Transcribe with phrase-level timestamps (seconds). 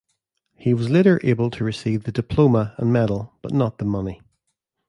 [0.55, 4.19] He was later able to receive the diploma and medal but not the money.